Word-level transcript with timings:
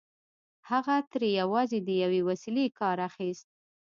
هغه 0.69 0.95
ترې 1.11 1.29
يوازې 1.41 1.79
د 1.83 1.89
يوې 2.03 2.21
وسيلې 2.29 2.65
کار 2.79 2.97
اخيست. 3.09 3.47